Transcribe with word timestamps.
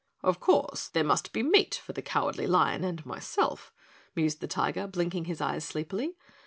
"Of 0.23 0.39
course, 0.39 0.87
there 0.87 1.03
must 1.03 1.31
be 1.31 1.43
meat 1.43 1.75
for 1.75 1.93
the 1.93 2.01
Cowardly 2.01 2.47
Lion 2.47 2.83
and 2.83 3.05
myself," 3.05 3.71
mused 4.15 4.41
the 4.41 4.47
Tiger, 4.47 4.87
blinking 4.87 5.25
his 5.25 5.41
eyes 5.41 5.63
sleepily. 5.63 6.15